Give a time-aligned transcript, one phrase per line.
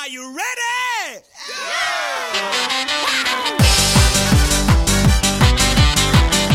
[0.00, 1.20] Are you ready?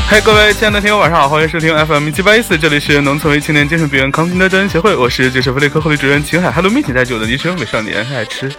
[0.10, 8.52] 嘿，各位亲爱的听友，晚上好，欢迎收听 FM 七八一四，这里是农村为青年精神病院康复的专业协会，我是精神分裂科护理主任秦海，Hello，蜜，请带着我的昵称美少年爱吃。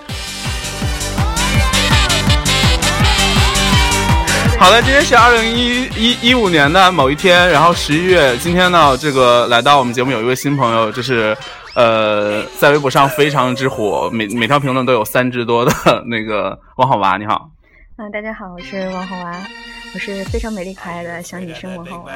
[4.57, 11.37] 好的，今天是二零一一一五年的某一天，然后十一月，今天呢，这个来到我们节目有一位新朋友，就是
[11.77, 15.71] 呃，在微博上非常之火，每每条评论都有三只多的
[16.07, 17.51] 那个王好娃，你好。
[17.99, 19.35] 嗯，大家好，我是王好娃，
[19.93, 22.13] 我是非常美丽可爱的小女生王好娃。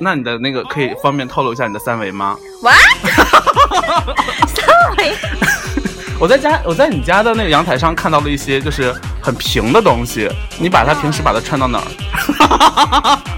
[0.00, 2.38] 那你的那个可以方便透露一下你的三围吗？
[2.62, 2.72] 哇，
[4.46, 4.64] 三
[4.96, 5.14] 围。
[6.18, 10.26] 我在家，我在你家的那个阳台上看到了一些就是很平的东西。
[10.58, 13.18] 你把它平时把它穿到哪儿？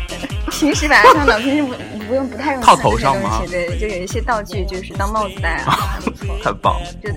[0.58, 1.74] 平时把它上脑平时不
[2.06, 3.42] 不用不太用套头上吗？
[3.50, 6.86] 对，就有一些道具就是当帽子戴啊，不错，太棒了。
[7.02, 7.10] 就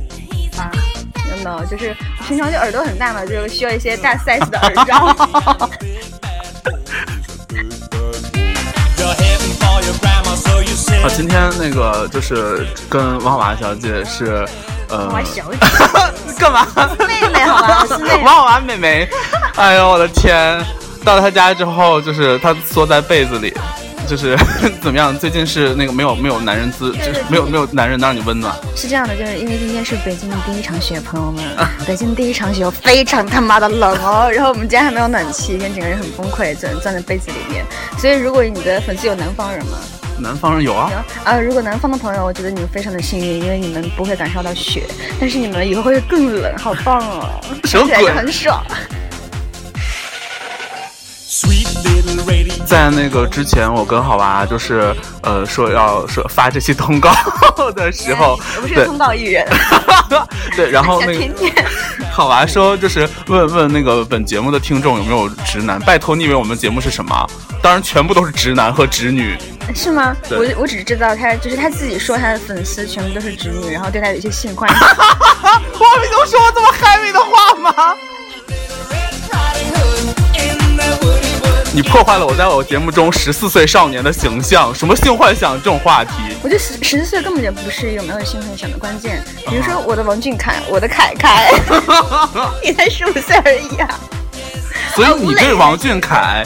[0.60, 0.72] 啊，
[1.30, 1.96] 真的就是
[2.27, 5.13] 平常就耳朵很大嘛，就需要一些大 size 的耳罩。
[11.01, 14.48] 好， 今天那个就是跟王娃小姐是。
[14.90, 15.57] 呃，小姐，
[16.40, 16.66] 干嘛？
[16.99, 17.46] 妹妹。
[18.24, 19.10] 王娃妹妹，
[19.57, 20.63] 哎呦我的天！
[21.08, 23.54] 到了他家之后，就是他缩在被子里，
[24.05, 24.38] 就是
[24.84, 25.18] 怎么样？
[25.18, 28.54] 最近是那个没有没有男人滋，就是没有没有男人让你温暖。
[28.76, 31.41] 是这样的，就是因为今天是北京的第一场雪，朋友们，
[31.88, 34.30] 北京第一场雪非常他妈的冷哦。
[34.30, 37.63] 然后我们家还没有暖气，跟整个人很崩溃，钻钻在被子里面。
[37.98, 39.78] 所以如果你的粉丝有南方人吗？
[40.20, 40.91] 南方人有啊
[41.24, 41.40] 啊！
[41.40, 44.84] 如果南方的朋友，我觉得你们非常的幸运，因为你们不会感受到雪，
[45.22, 47.40] 但是你们以后会更冷，好棒哦！
[47.63, 48.12] 什么鬼？
[48.12, 48.62] 很爽。
[52.65, 57.12] 在那个之前，我跟好娃就是呃说要说发这期通告
[57.76, 59.48] 的时候，我不是通告艺人。
[60.55, 61.34] 对，然后 那个
[62.12, 67.29] 好娃说就是问问那个本节目的听众有没有直男，拜托你以为我们节目是什么？
[67.61, 69.38] 当然全部都是直男和直女。
[69.73, 70.16] 是吗？
[70.31, 74.79] 我我只知道他就是他自己说他的粉丝全部都是直女，然后对他有一些性幻想。
[74.79, 77.73] 我没都说过这么嗨美的话吗？
[81.77, 86.11] 你破坏了我在我节目中十四岁少年的形象，什么性幻想这种话题？
[86.41, 89.23] 我觉得十十四岁根本就不是有没有性幻想的关键。
[89.47, 91.51] 比如说我的王俊凯，我的凯凯，
[92.66, 93.87] 你才十五岁而已啊！
[94.95, 96.43] 所以你对王俊凯。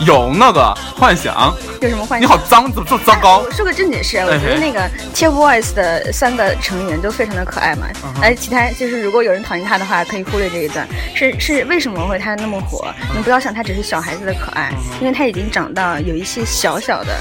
[0.00, 2.22] 有那个幻想，有什么幻想？
[2.22, 3.48] 你好脏，怎么这么糟糕？
[3.50, 7.86] 说个正经事，我觉得那个 TFBOYS 的三个成员都非常的可爱嘛。
[8.20, 10.86] 哎，其他就是如果有人讨厌他的话，可以忽略这一段。
[11.14, 12.92] 是是，为什么会他那么火？
[13.14, 17.16] 你不要想他只是小孩子的可爱，因为他已经长到有一些小小的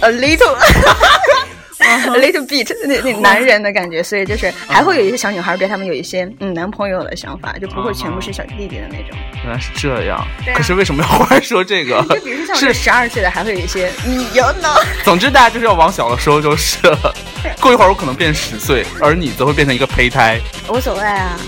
[0.00, 0.56] a little。
[1.88, 9.16] A little bit 那那男人的感觉，所以就是还会有一些小女孩对他们有一些嗯男朋友的想法，就不会全部是小弟弟的那种。
[9.42, 10.22] 原来是这样，
[10.54, 12.02] 可是为什么要忽然说这个？
[12.10, 14.74] 就比如像是十二岁的，还会有一些你有呢。
[15.04, 17.14] 总之，大家就是要往小了说，就是了
[17.60, 20.38] 过一会儿我可能变十岁，而你则会变成一个胚胎。
[20.68, 21.38] 无所谓啊，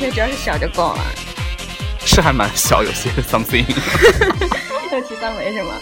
[0.00, 1.00] 那只要是小就够了。
[2.04, 3.64] 是还蛮小，有些 something。
[4.90, 5.74] 又提三围是吗？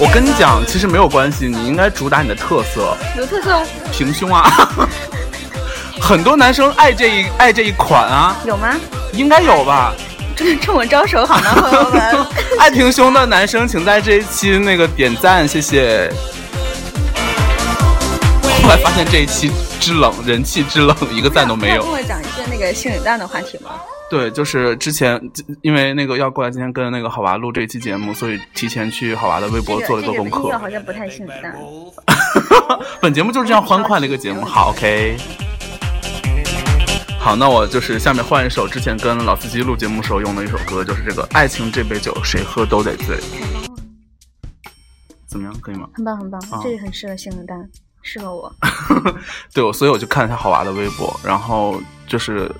[0.00, 2.96] 我跟你讲，其实没有关系，你应该主打你的特色。
[3.16, 3.60] 有特色？
[3.92, 4.48] 平胸啊！
[6.00, 8.36] 很多男生爱这一爱这一款啊。
[8.46, 8.76] 有吗？
[9.12, 9.92] 应该有吧。
[10.36, 12.26] 冲冲我招手好吗， 朋友们？
[12.60, 16.08] 爱平胸的男生，请在这一期那个点赞，谢谢。
[18.62, 21.82] 后来发现这一期之冷，人气之冷，一个赞都没有。
[21.82, 23.72] 跟我讲一些那个性冷淡的话题吗？
[24.10, 25.20] 对，就是之前
[25.60, 30.48] 因为那个要过来，今天跟那个好娃录这一期节目，所以提前去好娃的微博做了一个功课。
[30.50, 31.54] 这好像不太性淡。
[33.02, 34.42] 本节目就是这样欢快的一个节目。
[34.42, 35.14] 好，OK。
[37.20, 43.14] 好，那我就是下面换一首之前跟老司机录节目时候用的一首歌，就是这个《爱情这杯酒，谁喝都得醉》。
[45.26, 45.54] 怎么样？
[45.60, 45.86] 可以吗？
[45.92, 47.68] 很棒，很棒，这也很适合性冷淡，
[48.00, 48.50] 适合我。
[49.52, 52.50] 对，我所以我就看一下好娃的微博，然后就是。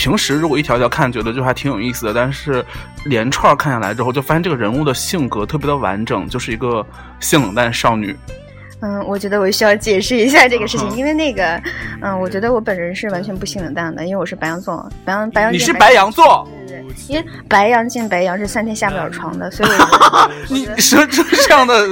[0.00, 2.64] 平时如果一条条看，觉得就还挺有意思的，但是
[3.04, 6.82] 连串看下来之后，就发现这个人物的性格特别的完整，就是一个
[7.20, 8.16] 性冷淡少女。
[8.80, 11.62] 嗯，我觉得我需要解释一下这个事情， 因为那个，
[12.00, 15.52] 嗯，我觉得我本人是完全不性冷淡的，因为我是白羊座，白羊白羊。
[15.52, 16.48] 你是白羊座？
[16.66, 19.70] 对对，因为白羊进白羊是三天下不了床的，所以
[20.48, 21.86] 你说出 这样的。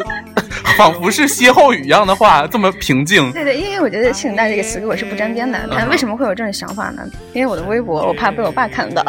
[0.76, 3.30] 仿佛是歇后语一样的话，这么平静。
[3.32, 5.68] 对对，因为我觉得“性冷淡”这个词跟我是不沾边的。
[5.70, 7.02] 但为什么会有这种想法呢？
[7.32, 9.02] 因为我的微博，我怕被我爸看到。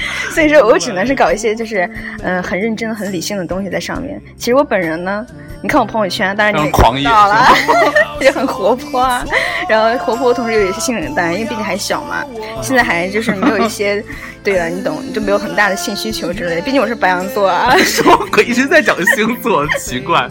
[0.34, 1.88] 所以说我只能是搞一些就是
[2.22, 4.20] 嗯很认真、很理性的东西在上面。
[4.36, 5.26] 其实我本人呢，
[5.62, 7.48] 你看我朋友圈，当然你也看到了，
[8.20, 9.24] 也很活泼啊。
[9.68, 12.24] 然后活泼同时又有一些性冷淡，因为毕竟还小嘛，
[12.62, 14.02] 现在还就是没有一些，
[14.42, 16.62] 对了，你懂，就没有很大的性需求之类的。
[16.62, 17.74] 毕竟我是白羊座啊。
[18.06, 20.28] 我可一直在讲星座，奇怪。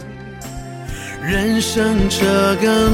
[1.24, 2.26] 人生这
[2.56, 2.90] 个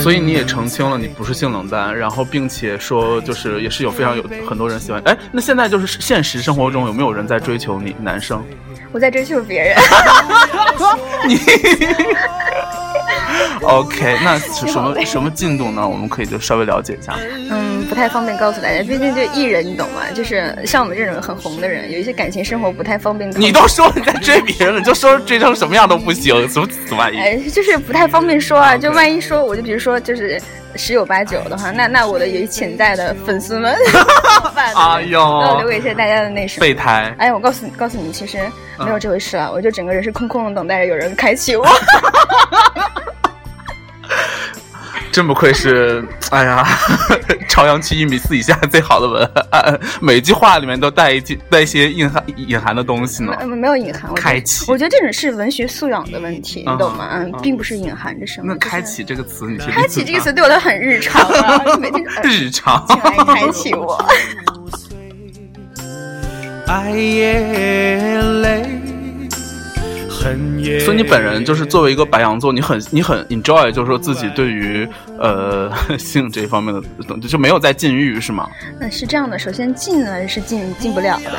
[0.00, 5.00] 所以你也澄清了，你不是性冷淡，然后并且说就是也是有非常有很多人喜欢。
[5.04, 7.94] 哎，那现在就是现实生活中有没有人在追求你？
[8.00, 8.44] 男生？
[8.92, 9.76] 我在追求别人。
[11.28, 11.38] 你。
[13.62, 15.86] OK，那什么什么进度呢？
[15.86, 17.14] 我们可以就稍微了解一下。
[17.50, 20.02] 嗯，不太方便告诉大家，毕竟就艺人，你懂吗？
[20.14, 23.30] 就是像我们这种很红的人，有一些感情生活不太方便。
[23.38, 27.18] 你都说你在追别人了，就说追成什么样都不行，怎么怎么玩意？
[27.18, 28.76] 哎，就是不太方便说啊。
[28.76, 30.40] 就万一说，我就比如说，就是
[30.76, 33.74] 十有八九的话，那那我的有潜在的粉丝们，
[34.76, 37.14] 哎呦， 那我留给一些大家的那什么备胎。
[37.18, 38.38] 哎，我告诉你，告诉你，其实
[38.78, 41.66] 没有这回事了，我就整个人是空空的，等待着有人开启我。
[45.10, 46.64] 真不愧是，哎呀，
[47.58, 53.32] 朝阳区一米四以下最好的文案， 每句话里面都带一句带一些隐含隐含的东西呢。
[53.44, 54.70] 没有隐含，开启。
[54.70, 57.08] 我觉得这种是文学素养的问题，你懂吗？
[57.14, 58.52] 嗯，并不是隐含着什么。
[58.52, 62.86] 那开启这个词，你开启这个词对我来说很日常啊， 每天 日常。
[63.26, 64.00] 开启我。
[70.80, 74.88] 所以你本人就是作为一个白羊座，你很你很 enjoy，就是说自己对于
[75.18, 78.48] 呃 性这一方面的东西就没有在禁欲是吗？
[78.78, 81.30] 那是这样的，首先禁呢是禁禁不了的，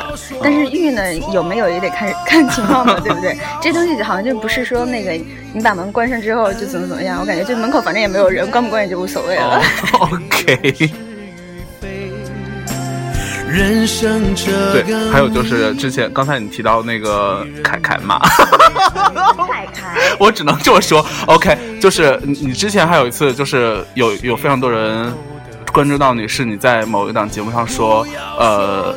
[0.42, 3.36] 但是欲呢有没有也得看看情况嘛，对不对？
[3.60, 5.12] 这东西好像就不是说那个
[5.52, 9.62] 你把门关上之后就怎么怎么样，我感觉就门口反正也没有人，关不关也就无所谓了。
[9.98, 11.09] OK。
[13.50, 18.20] 人生这对，还有就是之前刚才你提到那个 凯凯嘛，
[19.48, 21.04] 凯凯， 我只能这么说。
[21.26, 25.12] OK，就是你你之前还有一次，就是有有非常多人
[25.72, 28.06] 关注到你是你在某一档节目上说，
[28.38, 28.96] 呃，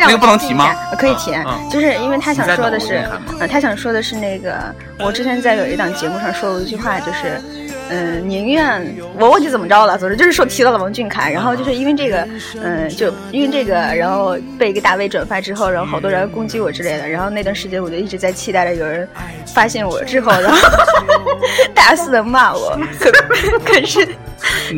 [0.00, 0.70] 那个不能提吗？
[0.96, 1.32] 可以提，
[1.70, 3.04] 就是因为他想说的是，
[3.40, 7.40] 嗯，他想说的是那个，我之前在有一档节目上说过一句话，就是。
[7.90, 12.26] 嗯，宁愿我忘记怎么着了，总之就是说提到了王俊凯，然后就是因为这个，
[12.62, 19.08] 嗯，就因为这个，然后被一个大 V 转发之后，然后好多人攻击我之类的，然后那段时间我就一直在期待着有人
[19.54, 20.58] 发现我之后，然后
[21.74, 23.10] 大肆的骂我，可
[23.64, 24.06] 可是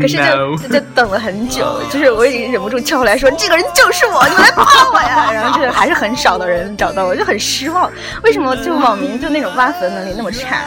[0.01, 7.91] 可是就就等了很久，就是我已经忍不住跳出来说这个人就是我，你们来骂我呀， 然后就是还是很少的人找到我，就很失望，
[8.25, 10.65] 为什么就网民就那种挖坟能力那么差？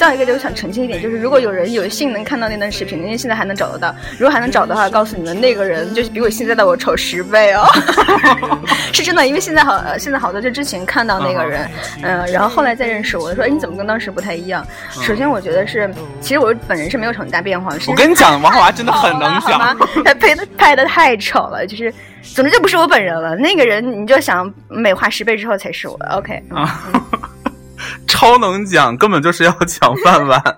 [0.00, 3.94] 再一个就是想澄清一点，就是如果有人有幸能看到那段视频，因为现在还能找得到。
[4.18, 7.66] 如果还能找的话，告诉你们，那个人就是比我现在的我丑十倍哦，
[8.94, 9.26] 是真的。
[9.26, 11.70] 因为现在好，现在好多就之前看到那个人，
[12.02, 14.66] 嗯，然后后来再认识我，说，哎，你怎么跟当时不太一样？
[15.02, 15.92] 首先，我觉得是，
[16.22, 17.70] 其实我本人是没有什么大变化。
[17.86, 21.92] 我跟你讲，王华真的很能讲，他拍的拍的太丑了，就是，
[22.22, 23.36] 总之就不是我本人了。
[23.36, 25.98] 那个人你就想美化十倍之后才是我。
[26.10, 26.80] OK 啊。
[28.20, 30.42] 超能讲，根本就是要抢饭碗。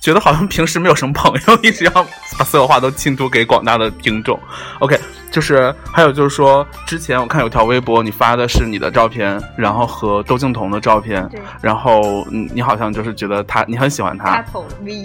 [0.00, 1.90] 觉得好像平时没有什么朋友，一直要
[2.38, 4.40] 把所有话都倾吐给广大的听众。
[4.78, 4.98] OK。
[5.34, 11.28] 就是还有就是说，之前我看有条微博，你发的是你的照片，然后和窦靖童的照片，
[11.60, 14.44] 然后你你好像就是觉得他你很喜欢他，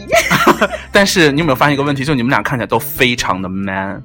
[0.93, 4.00] 但是你有没有发现一个问题，就你们俩看起来都非常的 man。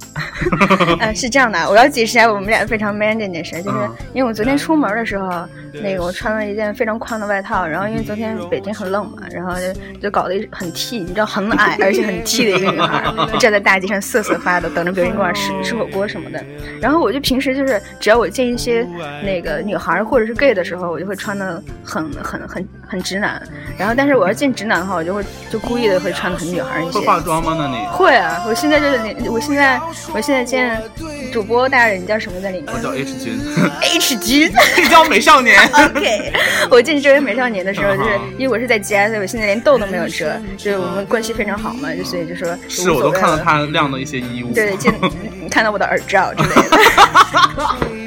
[1.00, 3.76] 嗯， 是这样的，我要解释一下我们俩非常 man 这件事，就是
[4.14, 13.04] 因为我昨天出门的时候，那个我穿了一件非常宽的外套，然后因为昨天北京很冷嘛，然后就就搞得很 T，你知道很矮而且很 T 的一个女孩，
[13.38, 16.08] 站在大街上瑟瑟发抖，等着别人过来吃吃火锅。
[16.14, 16.40] 什么的，
[16.80, 18.86] 然后我就平时就是，只要我见一些
[19.24, 23.42] 那个女孩或者是 gay 的时候，我就会穿的很很很很直男。
[23.76, 27.00] 然后，但是我要见直男的话，我就会就故意的会穿的很女孩一些。
[27.00, 27.56] 会化妆吗？
[27.58, 28.44] 那你会啊！
[28.46, 29.80] 我现在就是你，我现在
[30.14, 30.80] 我现在见
[31.32, 32.72] 主播大人，你叫什么在里面？
[32.72, 33.40] 我叫 H 君。
[33.82, 35.58] H 君， 这叫美少年。
[35.74, 36.32] OK，
[36.70, 44.52] 我见这位美少年的时候，就是因为我是在家，所以我现在连痘都没有遮，就是我们关系非常好嘛，就所以就说是我都看到他晾的一些衣物。
[44.54, 44.94] 对，见
[45.50, 46.00] 看到我的耳。
[46.06, 46.54] 罩之类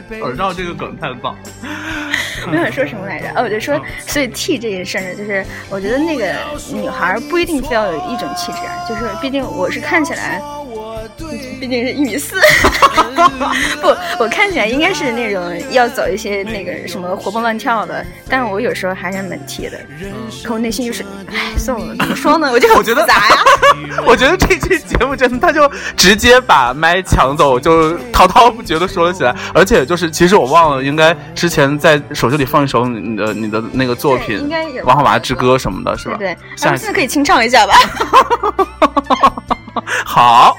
[0.08, 1.40] 的， 耳罩这个梗太棒了。
[2.50, 3.28] 我想说什么来着？
[3.36, 6.34] 哦，我就说，所以 T 这件事儿，就是我觉得那个
[6.72, 10.42] 女孩不一定非要有一种气质，就是毕竟我是看起来，
[11.60, 12.36] 毕竟是一米四。
[13.82, 13.88] 不，
[14.20, 19.78] 我看起来应该是那种要走一些那个什么活蹦乱跳的，但是我有时候还是蛮铁的。
[20.44, 22.52] 可我内心就是，唉，算了，怎么说呢？
[22.52, 23.36] 我就我觉得咋呀？
[24.06, 29.36] 我觉得这期节目真的，他就直接把麦抢走，就滔滔不绝的说了起来。
[29.54, 36.18] 而且就是，其实我忘了，应该之前在手机里放一首你的你的那个作品，应该有《王好娃之歌》什么的，是吧？
[36.18, 37.74] 对，下次可以清唱一下吧。
[40.06, 40.56] 好。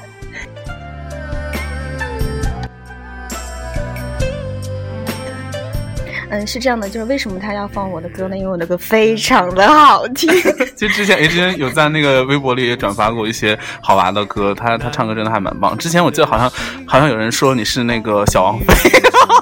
[6.30, 8.36] 嗯，是这样的，就是为什么他要放我的歌呢？
[8.36, 10.28] 因为我的歌非常的好听。
[10.76, 15.76] 其实之前 H N 有在那个微博里也转发过一些好娃的歌，他他唱歌真的还蛮棒。
[15.78, 16.50] 之前我记得好像
[16.86, 18.90] 好像有人说你是那个小王妃，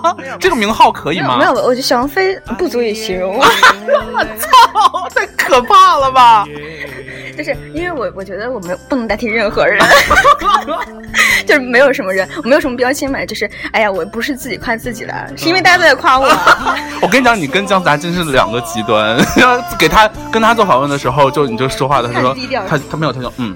[0.40, 1.36] 这个名号可以吗？
[1.38, 3.36] 没有，我觉得小王妃不足以形容。
[3.38, 6.44] 我操，太可怕了吧！
[7.36, 9.78] 就是因为我我觉得我没有不能代替任何人，
[11.46, 13.22] 就是没有什么人，我没有什么标签嘛。
[13.26, 16.26] 就是哎呀，我不是自己夸自己的，是因为大家都在夸我。
[17.02, 19.18] 我跟你讲，你跟姜子牙真是两个极端。
[19.78, 22.34] 给他跟他做访问的时候，就你就说话的时候，
[22.66, 23.54] 他他没有他就嗯，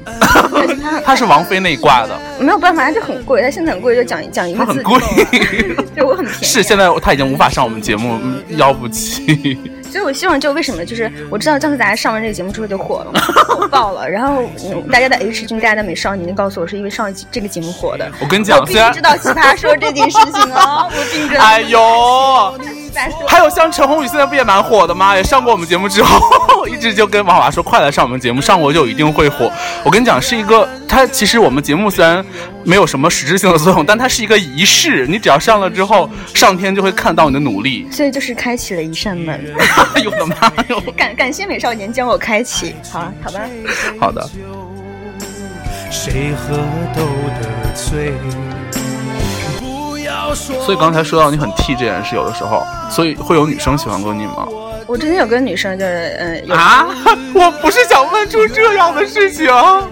[1.02, 2.10] 他是王菲那一挂的。
[2.40, 4.72] 没有办法，就很贵，他现在很贵，就讲讲一个字。
[4.72, 5.00] 很贵，
[5.94, 6.44] 对我很便宜。
[6.44, 8.18] 是现在他已经无法上我们节目，
[8.50, 9.58] 要不起。
[9.90, 14.08] 所以，我希望就为什么就是我知道姜思达上完这个节目之后就火了， 火爆了。
[14.08, 14.44] 然后
[14.90, 18.10] 大家的 H 君，大家的美少年告诉我是因为上这个节目火的。
[18.20, 21.44] 我跟你讲，我并不知道奇葩说这件事情啊，我并不知道。
[21.44, 22.58] 哎呦，
[23.26, 25.14] 还有像陈鸿宇现在不也蛮火的吗？
[25.16, 26.20] 也上过我们节目之后，
[26.68, 29.50] 一直就跟娃娃说快来上我们节目，上过就一定会火。
[29.84, 32.24] 我跟你讲，是一个他其实我们节目虽然
[32.64, 35.06] 没有什么实质性的作用，但它是一个仪式。
[35.06, 37.86] 你只要上了之后，上天就会看到你的努力。
[37.90, 39.40] 所以就是开启了一扇门。
[40.04, 40.80] 我的妈哟？
[40.96, 42.74] 感感谢美少年将我开启。
[42.90, 43.40] 好，啊好吧。
[44.00, 44.28] 好的。
[50.34, 54.46] 所以刚才说到你很 T 这件事，有的时候，所以会有女生喜欢过你吗？
[54.86, 56.88] 我之前有个女生，就是嗯，啊，
[57.32, 59.46] 我不是想问出这样的事情，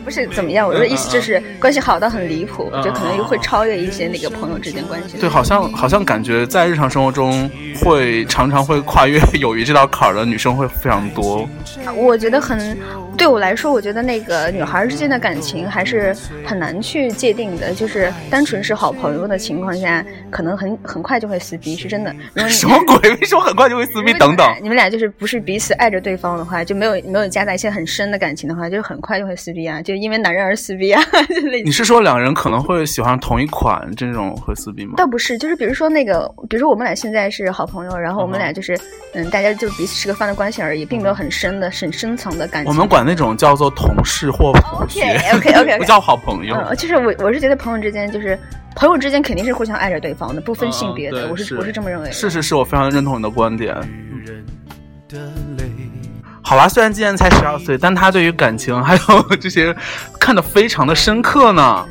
[0.05, 5.17] 不是怎么样，我的意思就是关系好到很离谱，就可能又会超越一些那个朋友之间关系。
[5.19, 7.49] 对，好像好像感觉在日常生活中
[7.81, 11.49] 会常常会跨越友谊这道坎儿的女生会非常多。
[11.95, 12.77] 我觉得很。
[13.19, 17.75] 对我来说，我觉得那个女孩之间的感情还是很难去界定的。
[17.75, 22.15] 就是单纯是好朋友的情况下，可能很很快就会撕逼，是真的。
[22.49, 23.11] 什么鬼？
[23.21, 24.13] 为什么很快就会撕逼？
[24.15, 29.83] 等等，你们俩就是不是彼此爱着对方的话，就没有没有夹杂一些很深的感情的话，就很快就会撕逼啊！
[29.83, 31.03] 就因为男人而撕逼啊！
[31.65, 34.95] 你是说两人可能会喜欢同一款这种会撕逼吗？
[34.97, 38.79] 倒不是，就是比如说那个，比如说我们俩现在是好朋友，然后我们俩就是
[39.15, 42.73] 嗯，大家就彼此吃个饭的关系而已，并没有很深的、很深层的感情。
[42.73, 43.08] 我们管。
[43.09, 45.01] 那种叫做同事或同学
[45.33, 46.55] ，OK OK OK，不叫好朋友。
[46.57, 48.39] 嗯，就是我我是觉得朋友之间就是
[48.77, 51.27] 朋友之间肯定是互相爱着对方的，不分性别的。
[51.31, 52.13] 我是我是这么认为。
[52.13, 53.75] 是是是，我非常认同你的观点。
[56.43, 59.75] 好吧，虽然今年才十二岁，但他对于感情还有这些
[60.21, 61.87] 看得非常的深刻呢。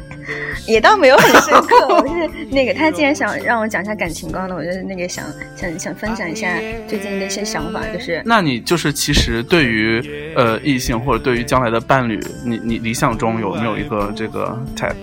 [0.66, 6.48] 也倒没有很深刻， 我是那个他既然想让我讲一下感情观的，我就那个想想想分享一下
[6.88, 14.96] 最近的一些想法，就是那你就是其实对于呃异性或者对于将来的伴侣，你你理想中有没有一个这个 type？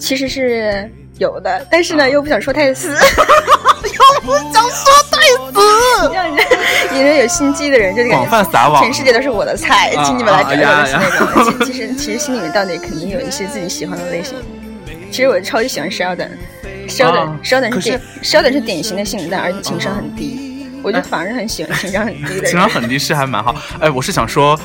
[0.00, 2.88] 其实是有的，但是呢又不想说太死，
[3.84, 11.10] 又不想说太死，因为有心机的人就广泛撒网，全世界都是我的菜，请你们来找我的是那
[11.44, 11.66] 种。
[11.66, 14.36] 其实其实心里面到底肯定有一些自己喜欢的类型。
[15.10, 20.50] 其实我超级喜欢 Sheldon，Sheldon，Sheldon 是 Sheldon 是典型的性冷淡，而且情商很低。
[20.82, 22.46] 我就反而很喜欢情商很低的。
[22.50, 23.54] 情商很低是还蛮好。
[23.78, 24.58] 哎，我是想说，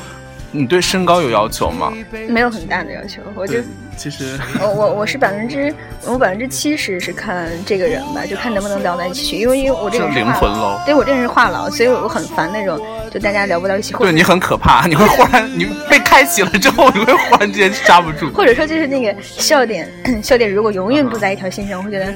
[0.50, 1.92] 你对身高有要求吗？
[2.28, 3.58] 没有很大的要求，我就。
[3.96, 5.74] 其实，我我我是百分之
[6.06, 9.36] 我百分之七十是看这个人吧，就看能不能聊在一起去。
[9.36, 12.78] 因为因为我这个人灵魂喽，对我这个人是话痨，所以我很烦那种
[13.10, 13.92] 就大家聊不到一起。
[13.94, 18.30] 对你很可怕，你会忽然你被开启了之后，你会忽然之间刹不住。
[18.32, 19.90] 或者说就是那个笑点，
[20.22, 22.12] 笑点如果永远不在一条线上，我会觉得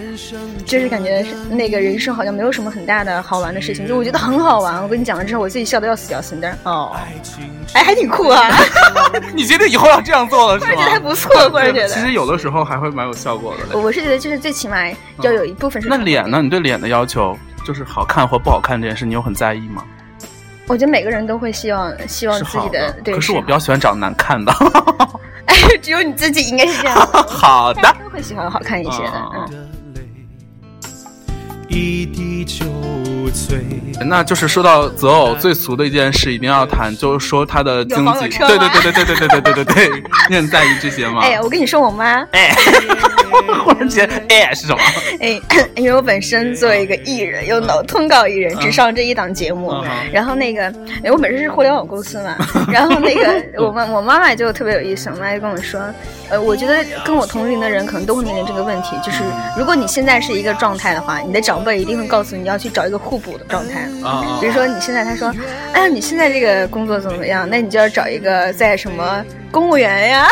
[0.65, 3.87] 就是感觉那个人生好像没有什么很大的好玩的事情。
[3.87, 6.57] 就我觉得很好玩，我跟你讲了之后，我自己笑的要死要死的。
[6.63, 6.97] 哦，
[7.75, 8.49] 哎，还挺酷啊！
[9.35, 10.73] 你觉得以后要这样做了是吗？
[10.75, 11.89] 觉得还不错，忽然觉得。
[11.89, 12.63] 其实有的时候。
[12.63, 13.77] 还会蛮有效果的。
[13.77, 14.89] 我是觉得，就是最起码
[15.21, 15.89] 要有一部分是。
[15.89, 16.41] 那脸呢？
[16.41, 19.83] 你对脸的要求，就是好看或不好看这件事，你有很在意吗？
[20.67, 22.93] 我觉得每个人都会希望希望自己的。
[23.05, 23.15] 对。
[23.15, 24.53] 可是我比较喜欢长得难看的。
[25.47, 26.97] 哎，只有你自己应该是这样。
[27.27, 27.83] 好的。
[28.03, 29.13] 都会喜欢好看一些的。
[29.51, 29.82] 嗯。
[34.05, 38.29] 那就是说到择偶最俗的一件事，一定要谈，就是说他的经济。
[38.37, 41.21] 对对对对对对对对对对对，你很 在意这些吗？
[41.23, 42.21] 哎，我跟你说，我妈。
[42.33, 42.55] 哎，
[43.65, 44.79] 忽然间哎是什么？
[45.21, 45.41] 哎，
[45.77, 49.73] 因为我本身作为一个艺人，又脑通告艺人，只上这一档节目，
[50.13, 50.65] 然后那个，
[51.05, 52.37] 哎，我本身是互联网公司嘛，
[52.71, 55.81] 然后那个我妈我妈妈就特别有意思，我妈就跟我说，
[56.29, 59.23] 呃，我觉得跟我同龄的人可能都会面临这个问题，就是
[59.57, 63.89] 如果你现在是一个状态的话，你的长辈一定会告诉你要去找一个互补的状态。
[64.05, 65.33] 啊，比如说你现在他说，
[65.73, 67.49] 哎呀，你现在这个工作怎么样？
[67.49, 70.27] 那你就要找一个在什么公务员呀，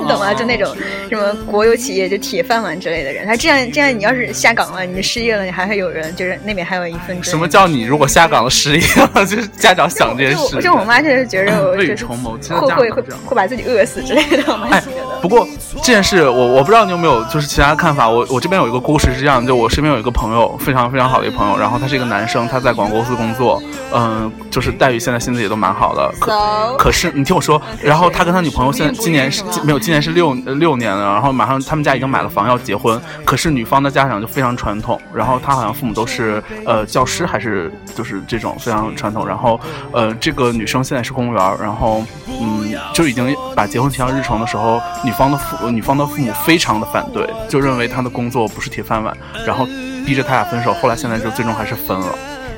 [0.00, 0.32] 你 懂吗？
[0.34, 0.76] 就那种
[1.08, 3.26] 什么国有企业就铁饭碗之类的人。
[3.26, 7.20] 他这样这样，你要是下岗了，你失业了，你还会有人，就是那边还有一份。
[7.24, 10.60] 什么叫你如果下岗了失业了， 就是家长想这件事。
[10.60, 14.44] 就我妈就是觉得我未雨绸缪，会会会会把自己饿死之类的。
[14.52, 15.20] 我妈觉得。
[15.22, 18.06] 不过这件事，我我不知道你有没有就是其他看法。
[18.06, 23.62] 我我这边有一个故事是这样，就我身边有一个朋友，非常非常好的一个朋友，然后他是一个男生，他在广告公司工作。
[23.94, 39.58] 嗯，就是待遇现在薪资也都蛮好的，可可是你听我说，然后他跟他女朋友现在今年是没有，今年是六六年了，然后马上他们家已经买了房要结婚，可是女方的家长就非常传统，然后她好像父母都是呃教师还是就是这种非常传统，然后
[39.92, 49.66] 呃这个女生现在是公务员，然后嗯就已经把结婚提上日程的时候，女方的父女方的父母非常的反对，就认为她的工作不是铁饭碗，然后
[50.06, 52.06] 逼着他俩分手，后来现在就最终还是分了。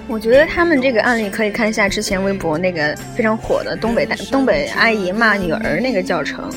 [0.09, 6.51] 我觉得他们这个案例可以看一下之前微博那个非常火的东北大东北阿姨骂女儿那个教程，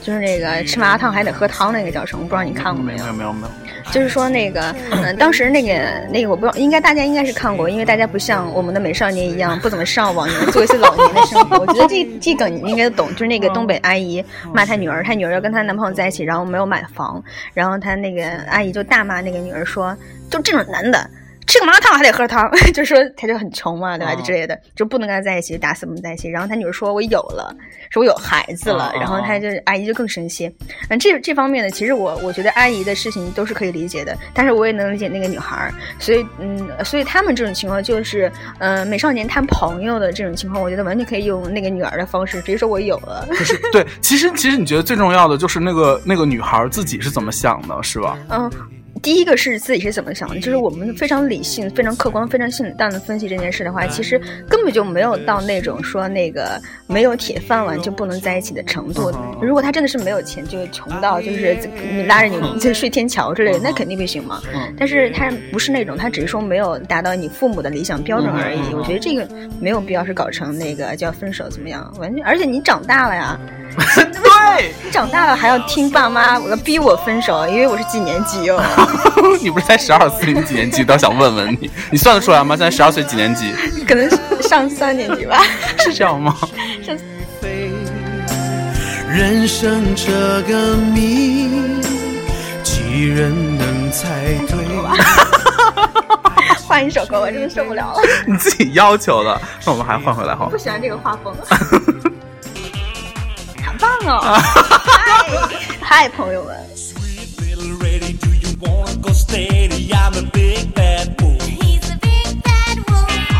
[0.00, 2.98] 就是那个吃麻辣烫还得喝汤那个教程，我不知道你看过没有？
[2.98, 3.48] 没有没有没有。
[3.90, 5.72] 就是说那个，嗯，当时那个
[6.12, 11.58] 那个我不知道，应该大家应该是看过，因为大家不像我们的美少年一样不怎么上网，做一些老年的生活。
[11.58, 19.96] 我觉得这 这梗你应该懂，就是那个东北阿姨骂她女儿，她女儿要跟她男朋友在一起，然后没有买房，然后她那个阿姨就大骂那个女儿说，
[20.30, 21.10] 就这种男的。
[21.46, 24.14] 吃个麻辣烫还得喝汤， 就说他就很穷嘛，对吧？
[24.14, 26.28] 就之类的，就不能跟他在一起，打死不能在一起。
[26.28, 27.54] 然后他女儿说：“我有了，
[27.90, 30.50] 说我有孩子了。”然后他就阿姨就更生气。
[30.88, 35.74] 嗯，这这方面呢，其实我我觉得阿姨的事情都是可以理解的，但是我也能理解那个女孩儿。
[35.98, 43.26] 所以，嗯，所以他们这种情况就是，嗯，美少年谈朋友的这种情况，我觉得完全可以用那个女儿的方式，直接说我有了。
[43.30, 48.16] 就是对，其实其实你觉得最重要的就是那个那个女孩自己是怎么想的，是吧？
[48.30, 48.50] 嗯。
[49.02, 54.16] 第一个是自己是怎么想的，就是我们非常理性、非常客观、非常性淡的分析这件事的话，其实
[54.48, 59.12] 根本就没有到那种说那个没有铁饭碗就不能在一起的程度。
[59.42, 61.58] 如果他真的是没有钱，就穷到就是
[61.92, 64.40] 你拉着你就睡天桥之类的，那肯定不行嘛。
[64.78, 68.72] 但是他不是那种，他只是说没有达到你父母的理想标准而已。
[68.72, 69.28] 我觉得这个
[69.60, 73.38] 没有必要是搞成那个就要分手怎么样，完全而且你长大了呀。
[74.56, 78.60] 对你长大了还要听爸妈，我要逼我分手，因为我是几年级哟？
[79.40, 80.84] 你不是才十二岁，你几年级？
[80.84, 82.56] 倒想问问你，你算得出来吗？
[82.56, 83.52] 现在十二岁几年级？
[83.86, 84.08] 可能
[84.40, 85.42] 上三年级吧？
[85.78, 86.36] 是这样吗？
[86.84, 86.96] 上。
[89.08, 90.10] 人生这
[90.50, 91.82] 个谜，
[92.62, 94.08] 几人能猜
[94.48, 94.62] 对？
[96.66, 98.00] 换一首歌，我真的受不了了。
[98.26, 100.48] 你自己要求的，那我们还换回来好。
[100.48, 101.36] 不喜欢这个画风。
[103.82, 104.38] 棒哦！
[105.82, 106.56] 嗨，朋友们。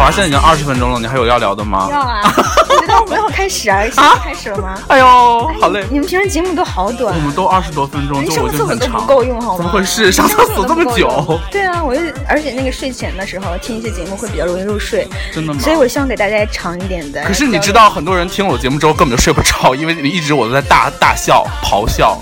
[0.02, 1.86] 好啊，现在已经二十分钟了，你还有要聊的吗？
[1.88, 2.34] 要啊！
[2.68, 3.82] 我觉得我们要开始啊？
[3.86, 4.74] 现在开始了吗？
[4.88, 5.86] 哎呦，好累！
[5.92, 9.00] 你们平时节目都好短，我们都二十多分钟，就我就很长。
[9.00, 9.58] 不够用，好吗？
[9.58, 10.10] 怎么回事？
[10.10, 11.40] 上厕所这么久？
[11.52, 15.60] 对啊，我就而且那个睡前的时候听一些节目会比较容易入睡，真的吗？
[15.60, 17.22] 所以我希望给大家长一点的。
[17.22, 22.20] 可是你知道，很多人听我节目之后根本就睡不着，因为你一直我都在大大笑、咆哮。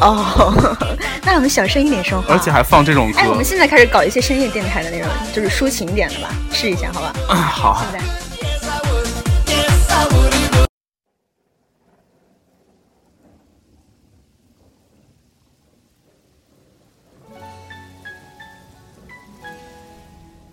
[0.00, 0.52] 哦，
[1.24, 3.18] 那我们小声一点说话，而且还放这种歌。
[3.20, 7.12] 哎，我们现在开始搞一些深夜电台的那种，就是抒情一点的吧，试一下，好吧？
[7.30, 7.84] 嗯，好。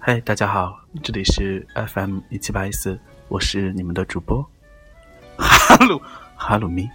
[0.03, 4.43] 嗨，大家好，这里是 FM 一七八一四，我是你们的主播，
[5.37, 6.01] 哈鲁
[6.35, 6.89] 哈鲁咪。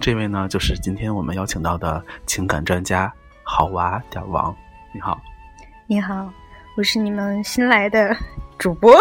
[0.00, 4.56] 这位呢，就是今天我们邀请到的情感专家好娃点王。
[4.92, 5.20] 你好，
[5.86, 6.32] 你好，
[6.74, 8.16] 我是你们新来的。
[8.60, 8.94] 主播，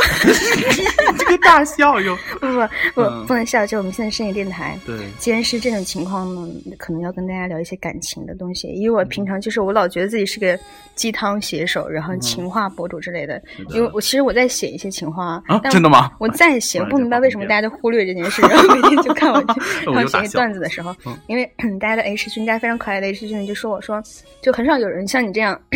[1.18, 2.18] 这个大笑哟！
[2.40, 2.60] 不不
[2.96, 4.80] 不，不能笑，就我们现在深夜电台。
[4.86, 8.68] 对，既然是这种情况呢，可能要跟大家聊一些感情的东西。
[8.70, 10.58] 因为我平常就是我老觉得自己是个
[10.96, 13.42] 鸡汤写手，然后情话博主之类的。
[13.72, 16.10] 因为我其实我在写一些情话啊，真的吗？
[16.20, 19.42] 我在写，不明白为什么大家都忽略这件事，然后每天就看我
[19.94, 20.96] 看写一段子的时候，
[21.28, 21.46] 因为
[21.82, 24.02] 大家的 H 君，大家非常可爱的 H 君就说我说，
[24.42, 25.60] 就很少有人像你这样。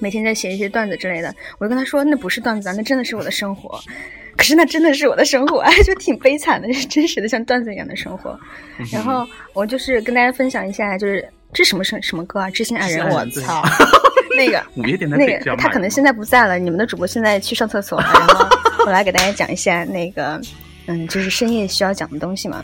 [0.00, 1.34] 每天在写一些段子之类的。
[1.58, 3.80] 我就跟他说，那不是段子啊，那真的是我的生活。
[4.36, 8.38] 可是那真的是我的生活， 就挺悲惨的，是真实的像段子一样的生活。
[8.92, 12.50] 然后我就是跟大家分享一下，就是这什么什什么歌啊？
[12.50, 13.62] 知心爱人，我操！
[14.36, 18.06] 那个午夜电台那个他可能现在不在了，你们的主播现在去上厕所了。
[18.12, 18.46] 然后
[18.84, 20.38] 我来给大家讲一下那个，
[20.84, 22.62] 嗯，就是深夜需要讲的东西嘛。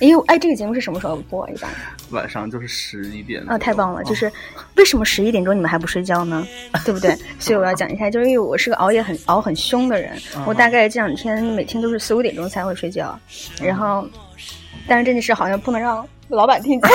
[0.00, 1.48] 因为哎，这个节目是什么时候播？
[1.50, 1.70] 一般
[2.10, 3.42] 晚上就是十一点。
[3.48, 4.02] 啊，太棒了！
[4.04, 4.32] 就是
[4.76, 6.46] 为什么十一点钟你们还不睡觉呢？
[6.84, 7.16] 对不对？
[7.38, 13.18] 所以我要讲一下，就是因为我是个熬夜很熬很凶的人，我大概这两天每天都是四五点钟才会睡觉。
[13.62, 14.08] 然后，
[14.88, 16.90] 但是这件事好像不能让老板听见。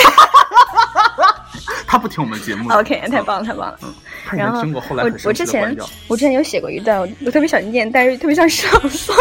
[1.87, 2.69] 他不听我们节目。
[2.73, 3.79] OK，太棒了，太棒了。
[3.83, 3.93] 嗯。
[4.31, 9.13] 然后我我之前我之前有写过一段，我特别想念，但是特别像朗诵，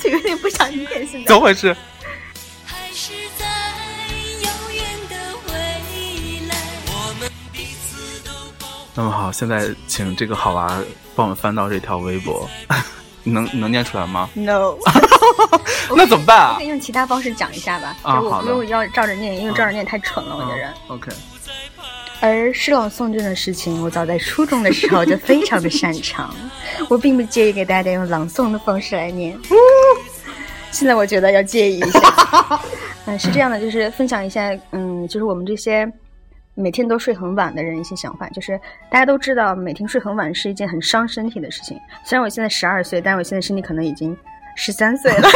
[0.00, 0.88] 就有点不想念。
[1.06, 1.76] 现在怎么回事？
[8.98, 10.66] 那么好，现在请这个好娃
[11.14, 12.50] 帮我们翻到这条微博，
[13.22, 14.74] 能能念出来吗？No，
[15.94, 16.54] 那怎么办啊？
[16.58, 20.74] 可以用其他方式讲一下吧，就我不用要照着念，因为照着念太蠢了，我觉得。
[20.88, 21.12] OK。
[22.20, 26.34] 而诗朗诵这种事情，我早在初中的时候就非常的擅长，
[26.88, 29.38] 我并不介意给大家用朗诵的方式来念。
[30.72, 32.60] 现在我觉得要介意一下。
[33.06, 35.88] 嗯，是这样的，就是分享一下，嗯，就是我们这些。
[36.60, 41.78] 每天都睡很晚的人一些想法，就是大家都知道，每天睡很晚是一件很伤身体的事情。
[42.02, 44.16] 虽然我现在十二岁，但是我现在身体可能已经
[44.56, 45.28] 十三岁了。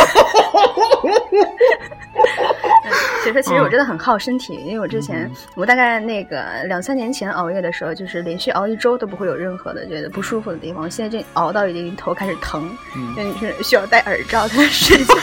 [3.22, 10.82] 所以说，其实我真的很耗身体，因为我之前，我大概那个两三年前熬夜的时候，就是连续熬一周都不会有任何的觉得不舒服的地方。
[10.82, 12.68] 我现在就熬到已经头开始疼，
[13.14, 15.14] 就是需要戴耳罩才能睡觉。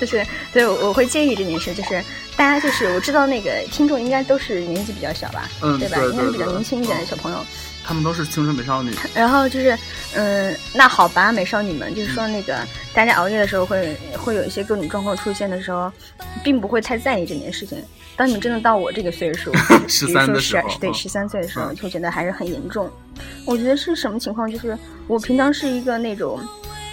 [0.00, 1.74] 就是，对，我会介意这件事。
[1.74, 2.02] 就是
[2.36, 5.98] 大家，就是我知道那个听众应该都是年纪比较小吧，嗯，对吧？
[5.98, 7.38] 应该是比较年轻一点的小朋友。
[7.82, 8.94] 他们都是青春美少女。
[9.14, 9.76] 然后就是，
[10.14, 12.58] 嗯，那好吧，美少女们，就是说那个
[12.94, 15.92] 大家熬夜的时候会会有一些各种状况出现的时候，
[16.42, 17.82] 并不会太在意这件事情。
[18.16, 19.52] 当你们真的到我这个岁数，
[19.88, 22.88] 十三的时候，对，十三岁的时候，就会觉得还是很严重。
[23.46, 24.50] 我觉得是什么情况？
[24.50, 26.40] 就是我平常是一个那种。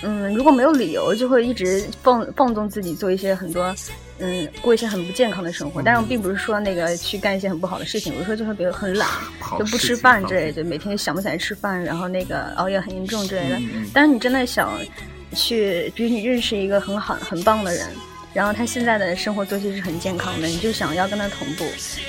[0.03, 3.75] 嗯，如果没有理由，就会一直放放纵自己，做一些很多，
[4.19, 5.81] 嗯，过一些很不健康的生活。
[5.81, 9.09] 但是我并不是说那个去干一些很不好的事情，我说就是比如很懒，
[9.57, 13.59] 就不吃饭之类的，每天想不起来吃饭，然后那个熬夜很严重之类的。
[13.91, 14.79] 但是你真的想
[15.33, 17.87] 去，比如你认识一个很好很棒的人，
[18.35, 21.65] 然后他现在的生活作息是很健康的，你就想要跟他同步。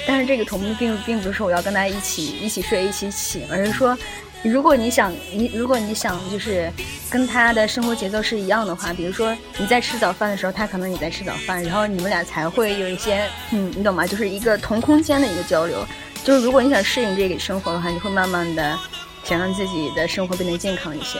[0.06, 3.96] 但是这个同步并并不是说我要跟他一起一起睡一起起，而是说。
[4.42, 6.72] 如果你想你，如果你想就是
[7.10, 14.06] 跟他的生活节奏是一样的话，比如说你在吃早饭的时候，他可能也在吃早饭，然后你们俩才会有一些，嗯，你懂吗？
[14.06, 15.84] 就是一个同空间的一个交流。
[16.24, 18.78] 就是如果你想适应这个生活的话，你会慢慢的
[19.24, 21.18] 想让自己的生活变得健康一些。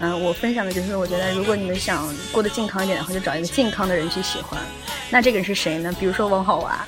[0.00, 4.60] 嗯，我分享的就是，我觉得如果你们想过得健康一点的话，就找一个健康的人去喜欢。
[5.10, 5.92] 那这个人是谁呢？
[5.98, 6.86] 比如说王好娃。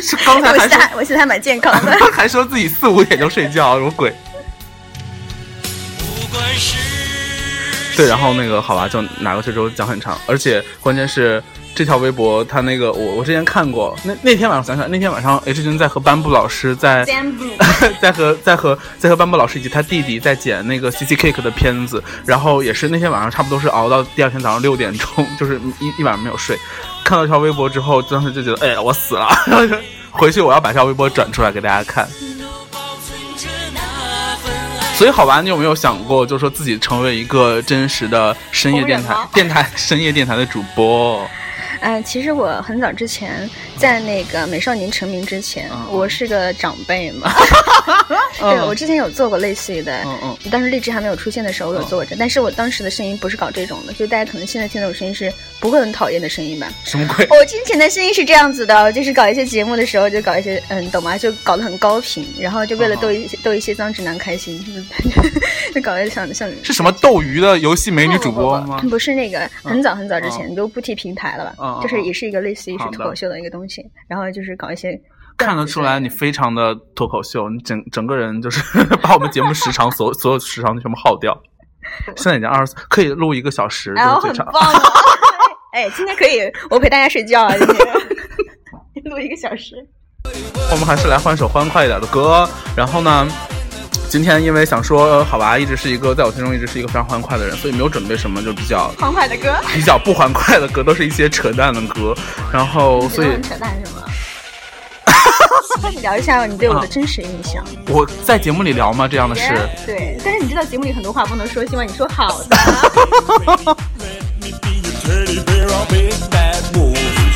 [0.00, 4.12] 是 刚才还说我现在还蛮健康的， 还说自己四五点就睡觉，什么鬼？
[7.96, 11.42] 对，然后那个好吧，就拿过去之后讲很长，而且关键是
[11.74, 17.04] 这条微博，他那个我我之前看过，那那天晚上想想，那天晚上 H 君在和班布老师在
[18.00, 26.58] 在和在和在和班布老师以及他弟弟在剪那个 C C Cake 的片子，然后也是那天晚上差不多是熬到第二天早上六点钟，就是一一晚上没有睡。
[27.04, 29.28] 看到这条微博之后，当时就觉得，哎呀，我死了！
[29.46, 29.74] 然后就
[30.10, 32.08] 回去我要把这条微博转出来给大家看。
[35.02, 41.28] 所以，好吧，你有没有想过，就是说自己成为一个真实的深夜电台、电台深夜电台的主播？
[41.80, 47.28] 嗯，其实我很早之前，在那个美少年成名之前，我是个长辈嘛。
[48.38, 56.66] 对，我之前有做过类似的，嗯嗯，当时荔枝还没有出现的时候，我有做着，但是我当时的声音不是搞这种的，就大家可能现在听到我声音是不会很讨厌的声音吧？
[56.82, 57.24] 什么鬼？
[57.30, 61.16] 我之前的声音是这样子的，就是搞一些节目的时候，就搞一些，嗯，懂吗？
[61.16, 64.58] 就搞得很高频，然后就为了逗一些逗一些脏直男开心，
[65.72, 68.82] 就 搞一些像像是什么斗鱼的游戏美女主播吗？
[68.90, 71.78] 不是那个，很早很早之前都不提平台了吧？
[71.80, 75.00] 就是也是一个类似于是脱口秀的一个东西，然后就是搞一些。
[75.38, 78.60] 看得出来你非常的脱口秀，你整整个人就是
[79.00, 81.40] 把我们节目时长所所有时长全部耗掉。
[82.16, 84.46] 现在已经二十，可以录一个小时，最长。
[84.46, 84.72] 哎，
[85.96, 87.78] 今天可以，我陪大家睡觉啊，今天
[89.10, 89.74] 录一个小时。
[90.70, 92.46] 我们还是来换首欢快一点的歌。
[92.76, 93.26] 然后呢，
[94.10, 102.14] 今天因为想说，好吧，一直是一个在我心中一直是一个非常欢快的人，所以没有准备什么就比较欢快的歌，比较不欢快的歌，都是一些扯淡的歌。
[102.52, 104.02] 然后，所以扯淡是吗？
[106.02, 107.64] 聊一下你对我的真实印象。
[107.88, 109.08] 我在节目里聊吗？
[109.08, 109.48] 这样的事？
[109.86, 112.56] 对，但是你知道节目里很多话不能说，希望你说好的。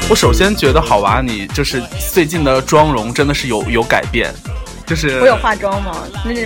[0.09, 4.33] 我首先觉得好娃，你就是最近的妆容真的是有有改变，
[4.87, 5.92] 就是我有化妆吗？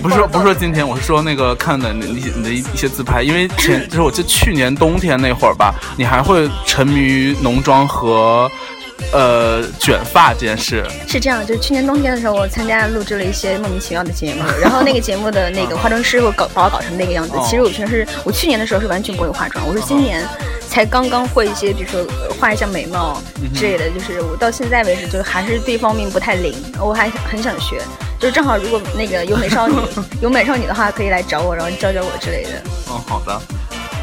[0.01, 8.49] 不是不是说今天，我是说那个看的你你的一些自拍，因为前就是我记得去年冬天那会儿吧，你还会沉迷于浓妆和。
[9.13, 17.33] 呃，卷发这件事是这样，就是去年冬天的时候，我参加录制了一些莫名其妙的节目， 然后那个节目的那个化妆师会搞把我搞成那个样子。
[17.43, 20.23] 其实我全是我去年的时候是完全不会化妆，我是今年
[20.71, 22.01] 才刚刚会一些，比如说
[22.39, 23.21] 画一下眉毛
[23.53, 23.89] 之类的。
[23.89, 27.81] 就是我到现在为止，就是还是这方面不太灵，我还很想学。
[28.17, 29.75] 就是正好如果那个有美少女
[30.23, 32.51] 有美少女的话，可以来找我，然后教教我之类的。
[32.89, 33.41] 嗯，好的。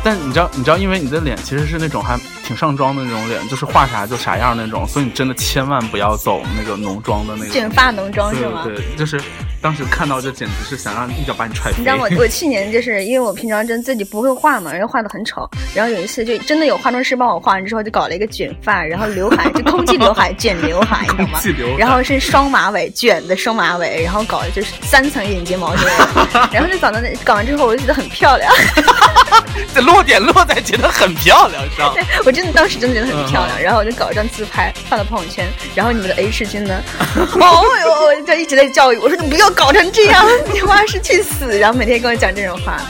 [0.04, 2.20] 但你知道，你知道，因为你的脸其实是那种还。
[2.48, 8.62] 挺上妆的那种脸，就是画啥就啥样那种，所以你真的千万不要走那个浓妆的那个卷发浓妆是吗？
[8.64, 9.20] 对，就是
[9.60, 11.78] 当时看到这简直是想让一脚把你踹飞。
[11.78, 21.40] 你知道我我去年就是因为我平常真自己不会画嘛，然后画的很丑，然后有一次就真的有化妆师帮我画完之后，就搞了一个卷发，然后刘海就空气刘海卷刘海，你懂吗？
[21.76, 28.52] 然后是双马尾卷的双马尾，然后搞的就是三层眼睫毛之类的， 然后就搞的搞完之后我就觉得很漂亮。
[29.74, 31.92] 这落点落在觉得很漂亮上。
[31.94, 36.80] 对，我真的当时真的觉得很漂亮，然后我就搞一张自拍发到朋友圈，然后你们的 H 君呢，
[37.16, 42.80] 哦哟，就一直在教育我说你不要搞成这样， 你妈是去死，然后每天跟我讲这种话，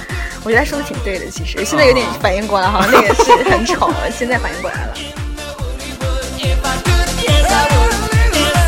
[0.45, 4.95] 我觉得他说的挺对的，其实现在有点反应过来，好像那个是很丑，现在反应过来了。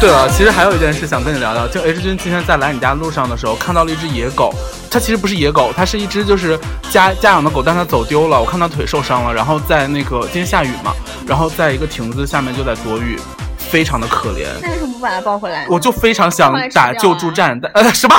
[0.01, 4.51] 对了，其实还有一件事想跟你聊聊，就 H 君今天在来你家路上的时候，看到了一只野狗。
[4.91, 6.59] 它其实不是野狗，它是一只就是
[6.91, 8.41] 家家养的狗，但它走丢了。
[8.41, 10.95] 我看它腿受伤了，然后在那个今天下雨嘛，
[11.29, 13.21] 然后在一个亭子下面就在躲雨，
[13.59, 14.47] 非常的可怜。
[14.63, 15.67] 那为什么不把它抱回来？
[15.69, 18.15] 我就非常想打救助站，但呃什么？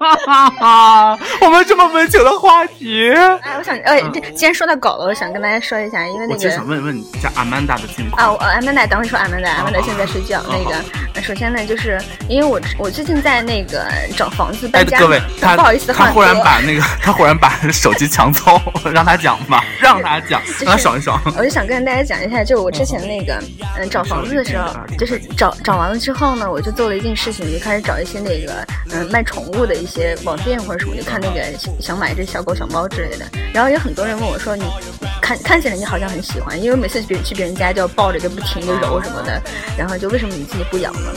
[0.00, 3.12] 哈哈，我们这么温情的话题。
[3.42, 4.00] 哎，我想，呃，
[4.34, 8.34] 既然说到狗了，我想跟大家说一下，因为那个，我想问问你家阿曼达的近况。
[8.36, 10.42] 啊，阿曼达，等会说阿曼达，阿曼达现在睡觉。
[10.48, 13.86] 那个，首先呢，就是因为我我最近在那个
[14.16, 14.98] 找房子搬家。
[15.00, 18.58] 各位，他不好意思，他忽然把那个， 他忽然把手机抢走，
[18.94, 21.20] 让他讲吧，让他讲，让他 爽一爽。
[21.36, 23.38] 我就想跟大家讲一下，就我之前那个，
[23.76, 29.89] 嗯，找房子的时候，就是找找完了之后呢，我就做了一件事情，就开始找一些那个，嗯，卖宠物的一些
[30.24, 30.60] 网店。
[30.60, 31.42] 或者什么，就看那个
[31.80, 34.62] 想买只小狗小猫之类的，然后有很多人问我说：“你
[35.20, 39.42] 看看起来你好像很喜欢，因为每次别去别人家就要抱着就不停的揉什么的，
[39.76, 41.12] 然后就为什么你自己不养呢？”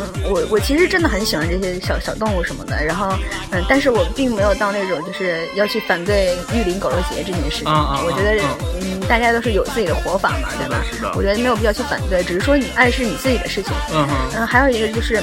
[0.00, 3.14] 嗯，我我其实真的很喜欢这些小小动物什么的，然后
[3.50, 7.66] 嗯，但是我并没有到那种就是要去反对玉林狗肉节这件事情。
[7.66, 8.42] 我觉得
[8.80, 10.82] 嗯，大家都是有自己的活法嘛，对吧？
[11.14, 13.72] 我觉得没有必要去反对，只是说你爱是你自己的事情。
[13.92, 15.22] 嗯嗯，还有一个就是，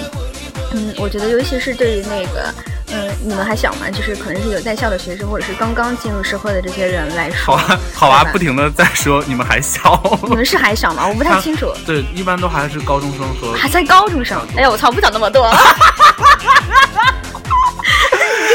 [0.73, 2.53] 嗯，我觉得尤其是对于那个。
[2.93, 3.89] 嗯，你们还小吗？
[3.91, 7.57] 就是可能是有在校的学生，或者是刚刚进入社会的这些人来说。
[7.57, 9.99] 好啊，好啊，不停的在说你们还小。
[10.23, 11.07] 你们是还小吗？
[11.07, 11.73] 我不太清楚。
[11.85, 13.53] 对，一般都还是高中生和。
[13.53, 14.39] 还在高中生？
[14.55, 15.51] 哎呀，我操，不讲那么多。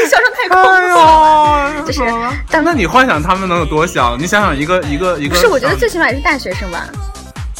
[0.09, 1.83] 笑声太空了。
[1.85, 2.01] 就是，
[2.49, 4.15] 但那你幻想他们能有多小？
[4.15, 5.35] 你想想，一个一个一个。
[5.35, 6.87] 不是，我觉得最起码也是大学生吧。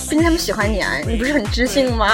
[0.09, 2.07] 毕竟他们喜欢你啊，你不是很知性吗？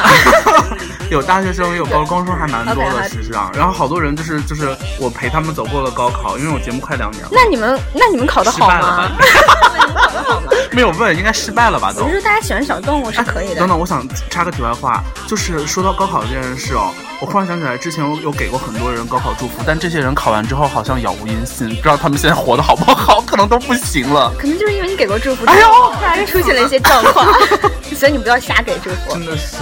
[1.10, 3.50] 有大学生，也有高高中生，还蛮多的，其实啊。
[3.56, 7.30] 然后好多人就是就是我陪他们走过了高考，因为我节目快两年了。
[7.32, 9.10] 那你们那你们考的好吗？
[9.96, 10.52] 考得好吗？
[10.74, 11.94] 没有问，应该失败了吧？
[11.94, 12.04] 都。
[12.04, 13.56] 我说大家喜欢小动物是可以的。
[13.62, 24.34] 等等，我想插个题外话，就是说到高考这件事哦，我忽然想起来，之前我有给过很多人高考祝福，但这些人考完之后好像杳无音信，不知道他们现在活得好不好，可能都不行了。
[24.40, 25.68] 可能就是因为你给过祝福，哎呦，
[26.00, 27.28] 突然出现了一些状况。
[27.96, 29.58] 所以你不要瞎给祝福，真的是。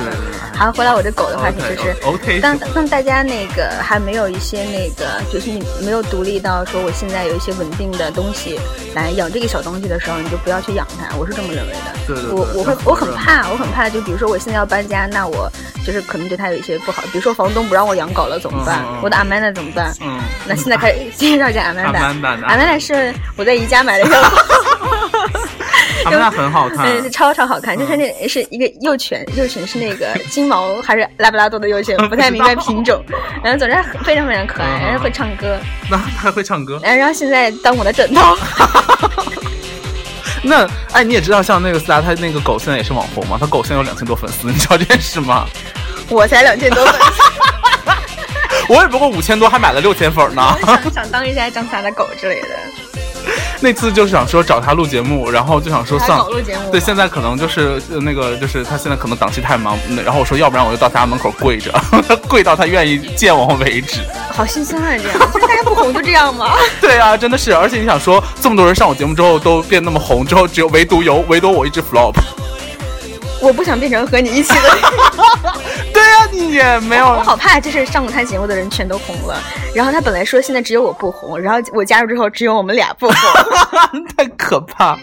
[0.55, 8.59] 好，回来我这狗的话题就是，当当大家那个还没有一些那个，就是你没有独立到说我现在有一些稳定的东西
[8.95, 11.15] 来养这个小东西的时候，你就不要去养它。
[11.15, 11.79] 我是这么认为的。
[12.07, 12.31] 对对。
[12.31, 15.51] 我我会我很怕，我很怕，就比如说我现在要搬家，那我
[15.86, 18.83] 就是可能对它有一些不好，比如说房东不让我养狗了怎么办？
[19.03, 19.93] 我的阿曼达怎么办？
[20.01, 20.19] 嗯。
[20.47, 21.99] 那现在开始 介绍一下阿曼达。
[21.99, 22.47] 阿曼达。
[22.47, 24.17] 阿曼达是我在宜家买的一个。
[26.06, 33.02] 阿曼达很好看， 嗯，超超好看，就是那是一个幼犬，幼犬是那个 金毛还是拉布拉多的幼犬， 不太明白品种。
[33.41, 35.58] 然后总之非常非常可爱，然后会唱歌。
[35.89, 36.78] 那还会唱歌？
[36.84, 38.38] 然后现在当我的枕头。
[40.45, 45.47] 那哎，你也知道，像那个斯达，他那个狗现在也是网红嘛，他狗现在有两千多粉丝，你知道这件事吗？
[46.10, 47.21] 我才两千多粉丝，
[48.67, 50.54] 我也不过五千多，还买了六千粉呢。
[50.65, 52.47] 想想当一下张三的狗之类的。
[53.63, 56.28] 那次就是想说找他录节目，然后就想说算了。
[56.69, 61.71] 对，现在可能就是那个，就是他现在可能档期太忙，然后我说要不然我就到他家门口跪着，
[62.28, 64.02] 跪到他愿意见我为止。
[64.34, 66.56] 好心酸啊，这样，就是大家不红就这样吗？
[66.82, 72.15] 对啊，真的是，而且你想说这么多人上我节目之后都变那么红，之后只有唯独有唯独我一直 flop。
[73.43, 74.62] 我不想变成和你一起的。
[75.93, 77.06] 对呀，你也没有。
[77.06, 79.38] 我好怕，就是上过他节目的人全都红了。
[79.75, 84.97] 然后他本来说现在只有我不红，然后我加入之后只有我们俩不红， 太可怕。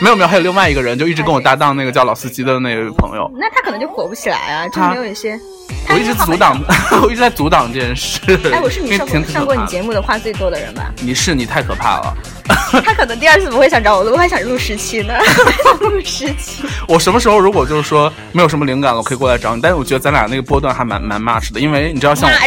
[0.00, 3.30] 没有没有，还有另外一个人，就一直跟我搭档那个叫老司机的那位朋友。
[3.38, 5.38] 那他可能就火不起来啊，就没有一些。
[5.88, 6.60] 我一直阻挡，
[7.02, 8.20] 我一直在阻挡这件事。
[8.52, 10.92] 哎，我是你上过上过你节目的话最多的人吧？
[11.00, 12.14] 你是你太可怕了。
[12.84, 15.14] 他可能第二次不会想找我了，我还想录十期呢。
[15.80, 16.64] 录十期。
[16.88, 19.62] 我什么时候如果就是说没有什么灵感了，我可以过来找你。
[19.62, 22.30] 但是我觉得咱俩那个波段还蛮蛮 match 的，因为你知道像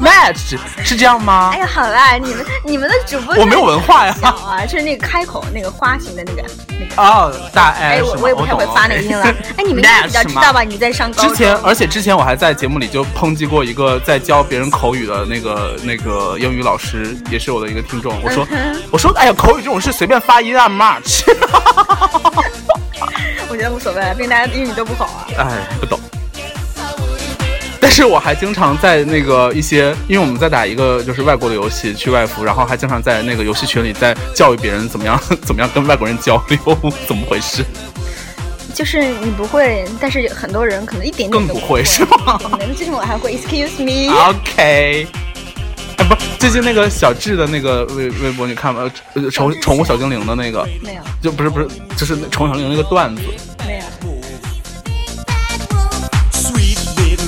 [0.00, 1.50] match，OK，match 是这样吗？
[1.52, 4.16] 哎呀，好啦，你们你们的主播我没有文化呀。
[4.22, 7.02] 啊，就是那个开口那个花型的那个那个。
[7.02, 9.24] 哦，大哎，我我也不太会发那个音了。
[9.56, 10.62] 哎，你们应该比较 知道吧？
[10.62, 18.20] 你在上高之前，而且之前我还在节目里就抨击过一个在教别人口语的那个那个英语老师，也是我的一个听众。
[18.22, 18.46] 我说
[18.90, 21.22] 我说，哎呀，口语这种事随便发音啊，much。
[23.48, 25.26] 我觉得无所谓，毕竟大家英语都不好啊。
[25.38, 25.46] 哎，
[25.80, 25.98] 不懂。
[27.80, 36.58] 但是我还经常在那个一些，因为我们在打一个就是外国的游戏，去外服，然后还经常在那个游戏群里在教育别人怎么样 怎么样跟外国人交流，
[37.06, 37.64] 怎么回事？
[38.74, 42.38] 就是你不会，但是很多人可能一点点更不会，是吗？
[42.76, 44.12] 最近我还会，Excuse me。
[44.12, 45.06] OK。
[45.96, 48.90] 哎，不，最近那个小智的那个微微博，你看吗？
[49.32, 53.22] 宠宠物小精灵的那个，没有，就不是不是，就是宠物小精灵那个段子，
[53.66, 53.84] 没有。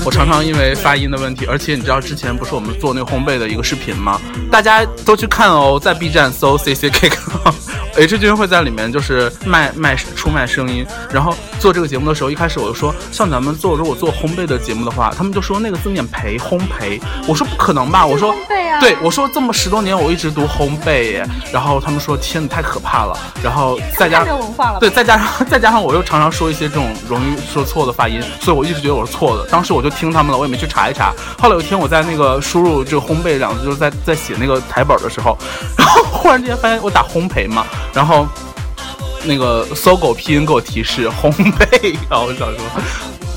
[0.05, 4.21] 我常常因为发音的问题，而且你知道之前不是我们做那个烘焙的一个视频吗？
[4.51, 7.19] 大家都去看哦，在 B 站搜 C C K K。
[7.99, 18.33] H 君会在里面就是卖卖出卖声音，然后做这个节目的时候，一开始我就说，像咱们做如果做烘焙的节目的话，他们就说那个字念培烘焙，我说不可能吧，我说
[18.81, 24.39] 对，我说这么十多年我一直读烘焙耶，然后他们说天，你太可怕了，然后再加上
[24.79, 29.45] 对，再加上 再加上我又常常说一些这种容易说错的发音，所以我一直觉得我是错的。
[29.51, 31.13] 当时我就听他们了，我也没去查一查。
[31.37, 35.37] 后来有一天我在那个输入这个烘焙两个字，就是在在写那个台本的时候，
[35.77, 37.67] 然后忽然之间发现我打烘焙嘛。
[37.93, 38.27] 然后，
[39.25, 42.59] 那个搜狗拼音给我提示烘焙，然后我想说，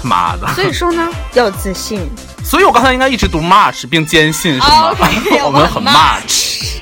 [0.03, 0.47] 妈的！
[0.53, 2.01] 所以说呢，要自信。
[2.43, 4.93] 所以我刚才应该一直读 much 并坚信，是吗？
[5.45, 6.80] 我们很 much。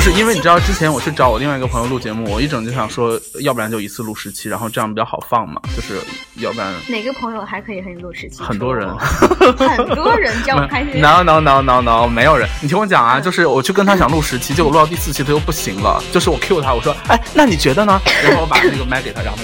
[0.00, 5.60] 不是因为你知道，之前我去找我另外一个朋友录节目，我一整就想说，要不然就一次录十期，然后这样比较好放嘛。
[5.76, 6.00] 就是
[6.36, 8.42] 要不然哪个朋友还可以和你录十期？
[8.42, 10.96] 很多人，很多人叫我开始。
[10.96, 12.48] No no no no no，没有人。
[12.62, 16.02] 你听我讲啊，就是我去跟他想录十期，结果录到第四期他又不行了。
[16.10, 18.00] 就是我 Q 他，我说，哎，那你觉得呢？
[18.24, 19.38] 然后我把那个麦给他，然后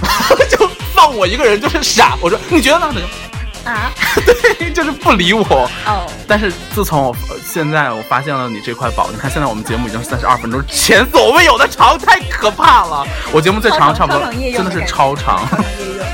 [0.00, 2.16] 他就就放我一个人，就是傻。
[2.22, 2.90] 我说，你觉得呢？
[2.90, 3.31] 他就。
[3.64, 3.92] 啊，
[4.58, 5.70] 对，就是不理我。
[5.86, 13.06] 哦，但是自从我现在我发现了你这块宝，你看现在我们节目已经三十二分钟，前所未有的长，太可怕了。
[13.32, 14.20] 我节目最长差不多
[14.52, 15.46] 真的是超长。
[15.48, 16.06] 超长夜用，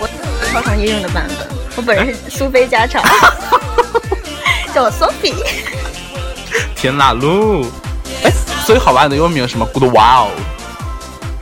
[0.00, 0.08] 我
[0.52, 3.02] 超长夜用的版本，我本人是苏菲加长，
[4.74, 5.34] 叫我 Sophie。
[6.74, 7.66] 天啦噜，
[8.24, 8.32] 哎，
[8.66, 10.28] 所以好玩的英文名什么？Good Wow。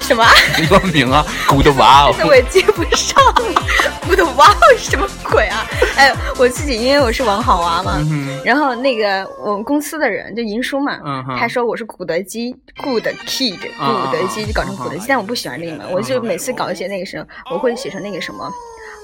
[0.09, 0.25] 什么？
[0.59, 2.14] 英文名啊？Good Wow。
[2.27, 3.23] 我也接不上。
[4.07, 4.47] Good Wow
[4.79, 5.66] 是什么鬼啊？
[5.97, 8.01] 哎，我自己因为我是王好娃嘛，
[8.42, 10.99] 然后那个我们公司的人就银叔嘛，
[11.38, 18.51] 他说我是古德基，Good Kid，古德基就搞成古德基，但我不喜欢这个嘛，我就每次搞一些那个什么，我会写成那个什么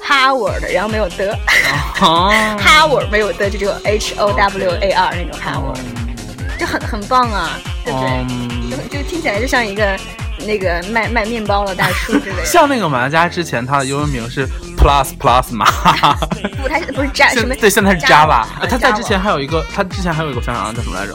[0.08, 1.38] Howard，然后没有的，
[1.94, 8.88] Howard 没有的就只有 H O W A R 那种 Howard，就很很棒啊，对不对？
[8.88, 9.98] 就就听起来就像一个。
[10.46, 15.64] 那个卖卖面包的大叔之类的， 像那个马家之前他的英文名是 Plus Plus 马，
[16.62, 17.54] 不，他不是 Java 什么？
[17.56, 18.44] 对，现在是 Java。
[18.68, 21.14] 他在之前还有一个，他之前还有一个想想叫什么来着？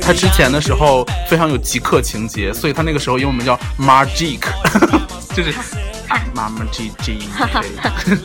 [0.00, 4.40] 他之前的时候非常有极客情节，所以他那个时候英文名叫 Magic，
[5.34, 5.52] 就是
[6.32, 7.28] 妈妈 G G，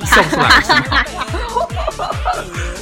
[0.05, 0.61] 笑不出来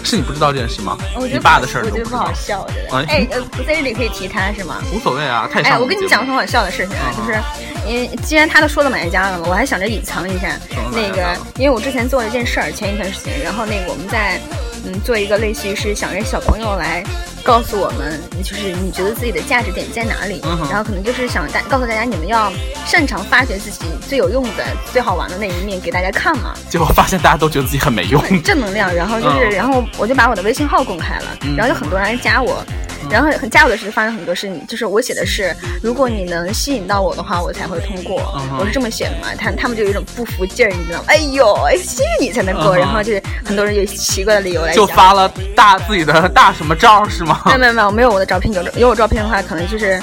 [0.04, 0.98] 是你不知道这件事吗？
[1.32, 3.08] 你爸的事儿，我觉得不好笑，我觉得。
[3.08, 4.82] 哎，呃，在这里可以提他是吗？
[4.94, 7.40] 无所谓啊，太哎，我跟你讲个很好笑的事情啊，就是
[7.88, 10.58] 因为既然他都说到买家了嘛，我还想着隐藏一下
[10.92, 14.40] 那个，因为我之前做了一件事儿，前一段时间，然后那个我们在
[14.86, 17.04] 嗯做一个类似于是想让小朋友来。
[17.44, 22.52] 告诉我们，就是你觉得自己的价值点在哪里，然后可能就是想大告诉大家，你们要
[22.86, 26.54] 擅长发掘自己最有用的、最好玩的那一面给大家看嘛。
[26.70, 28.94] 结果发现大家都觉得自己很没用，正能量。
[28.94, 32.64] 然后就是，然后我就把我的微信号公开了，然后就很多人来加我。
[33.10, 38.22] 然后很加我的时候发生很多事情，就是我写的是，如果你能吸引到我的话，我才会通过。
[38.60, 39.28] 我是这么写的嘛？
[39.38, 41.06] 他他们就有一种不服劲儿，你知道吗？
[41.08, 42.76] 哎呦，哎，吸引你才能过。
[42.78, 44.74] 然后就是很多人有奇怪的理由来。
[44.74, 47.42] 就发了大自己的大什么照是吗？
[47.46, 50.02] 没有没有没有没有我的照片，有有我照片的话，可能就是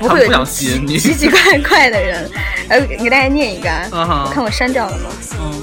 [0.00, 2.30] 不会有奇奇奇怪怪的人。
[2.68, 5.10] 呃，给大家念一个，我看我删掉了吗？
[5.40, 5.62] 嗯。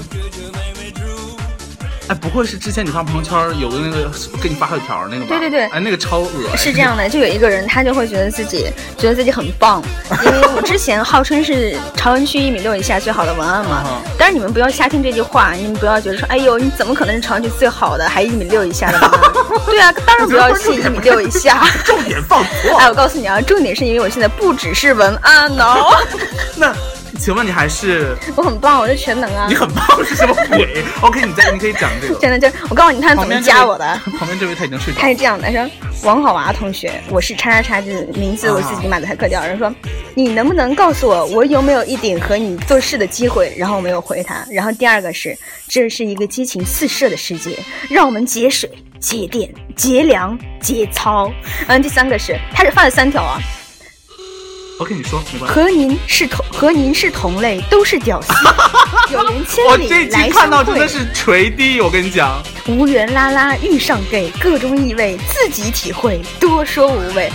[2.08, 4.08] 哎，不会是之前你发朋友圈有个那个
[4.40, 5.26] 给你发好几条那个吧？
[5.28, 9.82] 对对对，哎，那个超恶心是这样的，就有一个人，他就会觉得自己觉得自己很棒，
[10.24, 13.82] 因为我之前号称是朝阳区一米六以下最好的文案嘛。
[14.16, 19.20] 但是你们不要瞎听这句话，你们不要觉得说，哎呦，你怎么可能是朝阳区最好的，还一米六以下的文案？
[19.66, 21.66] 对啊，当然不要信一米六以下。
[21.84, 22.76] 重点放错。
[22.78, 25.96] 哎，我告诉你啊，重点是因为我现在不只是文案哦。
[26.56, 26.72] 那。
[27.18, 29.46] 请问你还是 我很棒，我是全能啊！
[29.48, 30.84] 你很棒是什么鬼？
[31.00, 32.18] OK，你再你可以讲这个。
[32.20, 33.84] 真的就我告诉你，他怎么加我的？
[34.18, 35.00] 旁边这位他已经睡着。
[35.00, 35.70] 他是这样的，他说
[36.04, 39.74] ：“王好娃同学，我是叉叉叉，就是名字我自己买的，还克掉。”然后说
[40.14, 44.46] ：“你能不能告诉我，我有没有一点和你做事的机会？”然后我没有回他。
[44.50, 45.36] 然后第二个是
[45.68, 47.58] ：“这是一个激情四射的世界，
[47.90, 51.30] 让我们节水、节电、节粮、节操。”
[51.66, 53.40] 嗯，第三个是，他是发了三条啊。
[54.78, 58.32] 我跟你说，和您是同和您是同类，都是屌丝，
[59.10, 60.30] 有缘千里来相会。
[60.30, 67.32] 看到真的是垂地，我跟你讲，无缘拉拉遇上 gay，各种意味自己体会，多说无味。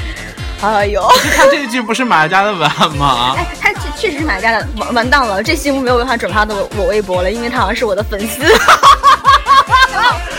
[0.62, 1.04] 哎呦，
[1.36, 3.34] 他这一句不是马家的文案吗？
[3.40, 8.44] 哎，他确确实是马家的，完完蛋了，这期我没有办法转发到我微博了，因为他好像是我的粉丝。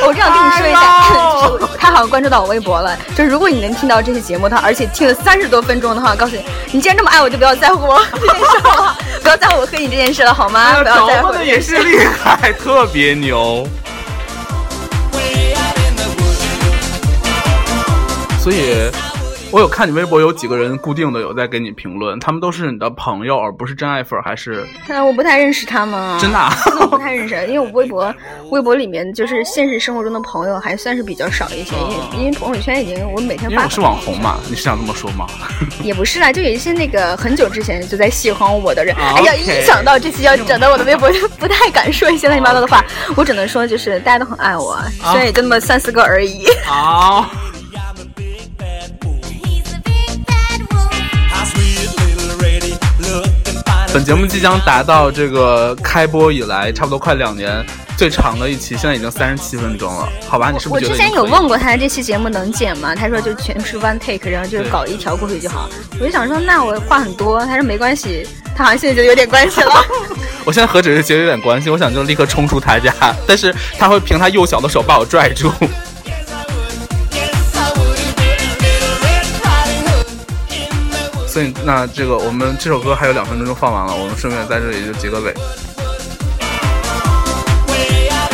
[0.05, 1.01] 我这样跟你说一下，
[1.78, 2.97] 他好像关注到我微博了。
[3.16, 10.74] 就是如果你能听到这期节目，他而且听了三十多分钟的话，告诉你，你既然这么爱我，就不要在乎我 这件事了，不要在乎我黑你这件事了，好吗？
[10.82, 11.32] 不要在乎。
[11.32, 13.66] 的也是厉害，特别牛。
[18.40, 18.90] 所以。
[19.53, 24.66] 我有看你微博，有几个人固定的有在给你评论，他们都是你的朋友，而不是真爱粉，还是？
[24.88, 26.18] 哎，我不太认识他们啊。
[26.18, 26.38] 真的？
[26.80, 28.14] 我不太认识，因为我微博，
[28.48, 33.50] 微博里面就是现实生活中的朋友还算是比较少一些，因为因为朋友圈已经我每天发。
[33.50, 35.26] 因为我是网红嘛，你是想这么说吗？
[35.84, 42.82] 也不是啦，就有一些那个很久之前就在喜欢我的人，哎呀，一想到这期要整到我的微博，就不太敢说一些乱七八糟的话。
[43.16, 44.78] 我只能说，就是大家都很爱我，
[45.11, 46.46] 虽然也就那么三四个而已。
[46.64, 47.30] 好。
[53.93, 57.62] 本节目即将达到这个开播以来差不多快两年
[57.95, 60.51] 最长的一期，现在已经三十七分钟了，好吧？
[60.51, 62.95] 你是不是我之前有问过他这期节目能剪吗？
[62.95, 65.68] 他说就全是 one take，然后就是搞一条过去就好。
[66.01, 68.26] 我就想说，那我话很多，他说没关系，
[68.57, 69.84] 他好像现在觉得有点关系了。
[70.47, 72.95] 我现在何止是觉得有点关系，我想就立刻冲出他家，
[73.26, 75.53] 但是他会凭他幼小的手把我拽住。
[81.32, 85.32] 所以，那这个我们这首歌还有两分钟就放完了，我们顺便在这里就结个尾。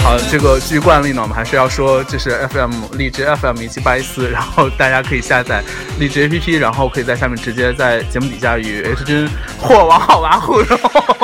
[0.08, 5.62] 好，这个据惯例呢，我们还是要说，这是 FM 荔枝 FM 一七八一四，然后大家可以下载
[5.98, 9.28] 荔枝 APP，然后可以在下面直接在节目底下与 H 君
[9.60, 10.78] 或王好娃互动。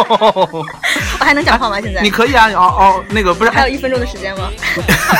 [1.19, 1.81] 我还能讲话吗？
[1.81, 2.03] 现在？
[2.03, 4.51] 你可以啊，哦哦，那个不是还有一分钟的时间吗？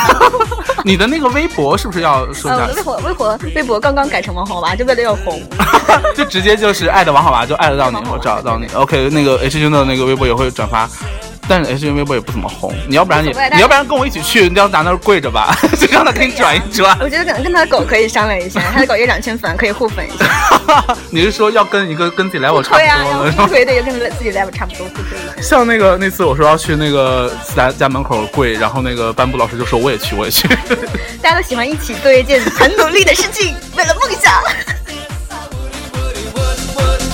[0.85, 2.67] 你的那个微博是不是要说一下？
[2.67, 5.41] 微博微博微博刚刚改成王好娃，就为了要红，
[6.15, 8.67] 就直接就是爱的王好娃就爱得到你，我找得到你。
[8.75, 10.87] OK，那个 H 君的那个微博也会转发。
[11.47, 16.97] 但是博也不怎么红，你要不然你你要不然跟我一起去，你要在那儿跪着吧， 就让他给你转一转。
[16.99, 20.25] 我觉得可能跟他的狗可以商量一下，他的狗也两千粉，可以互粉一下。
[21.11, 23.47] 你是说要跟一个跟自己 level 差不多的？
[23.47, 24.87] 对的，也跟自己 level 差不多，
[25.41, 30.47] 像那个那次我说要去那个咱家门口跪，然后那个班布老师就说我也去，我也去。
[31.21, 34.41] 大家都喜欢一起做一件很努力的事情，为了梦想。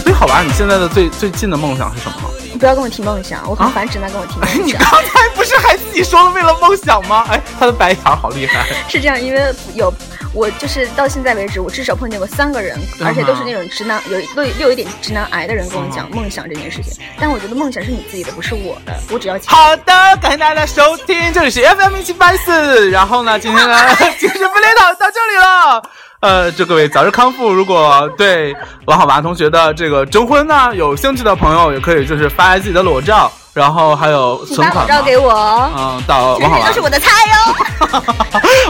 [0.04, 2.30] 所以好吧，你现在的最最近的梦想是什么？
[2.62, 4.62] 不要跟我提梦想，我很烦直男跟我提梦想。
[4.64, 7.26] 你刚才不是还自己说了为了梦想吗？
[7.28, 8.68] 哎，他的白眼好厉害。
[8.88, 9.92] 是这样，因为有
[10.32, 17.04] 我就是到现在为止，我至少碰见过三个人，而且都是那种直男，有又又有一点直男癌的人跟我讲梦想这件事情。
[17.20, 18.96] 但我觉得梦想是你自己的，不是我的。
[19.10, 22.92] 我只要好的，感谢大家的收听，这里是 FM 一七八四。
[22.92, 23.76] 然后呢，今天呢，
[24.20, 25.82] 精神不连导到这里了。
[26.22, 27.52] 呃，祝各位早日康复。
[27.52, 28.56] 如果对
[28.86, 34.86] 王好娃同学的这个征婚呢有兴趣的朋友，也可以就是发自己的裸照，然后还有存款。
[34.86, 35.34] 裸照给我。
[35.76, 36.68] 嗯，到王好娃。
[36.68, 37.56] 都是我的菜哟。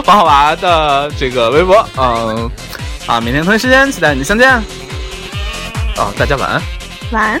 [0.06, 2.50] 王好娃的这个微博，嗯，
[3.06, 4.50] 啊，明天同一时间期待你的相见。
[5.98, 6.62] 哦，大家晚安。
[7.10, 7.40] 晚安。